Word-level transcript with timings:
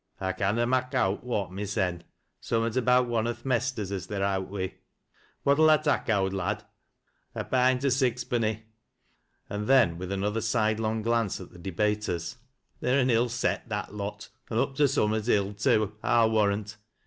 "I 0.19 0.31
canna 0.33 0.65
mak" 0.65 0.95
out 0.95 1.23
what 1.23 1.51
mysen. 1.51 2.01
Summat 2.39 2.75
about 2.75 3.07
one 3.07 3.27
o' 3.27 3.33
th' 3.33 3.45
mesters 3.45 3.91
as 3.91 4.07
they're 4.07 4.23
out 4.23 4.49
wi'. 4.49 4.73
What'U 5.45 5.67
tha 5.67 5.77
tak', 5.77 6.09
owd 6.09 6.33
lad?" 6.33 6.63
"A 7.35 7.43
pint 7.43 7.85
o' 7.85 7.89
sixpenny." 7.89 8.63
And 9.47 9.67
then 9.67 9.99
with 9.99 10.11
another 10.11 10.41
sidelong 10.41 11.03
glance 11.03 11.39
at 11.39 11.51
the 11.51 11.59
debaters:" 11.59 12.37
They're 12.79 12.99
an 13.01 13.11
ill 13.11 13.29
set, 13.29 13.69
that 13.69 13.93
lot, 13.93 14.29
an' 14.49 14.57
up 14.57 14.73
to 14.77 14.87
summat 14.87 15.29
ill 15.29 15.53
too, 15.53 15.93
I'll 16.01 16.31
warrant. 16.31 16.77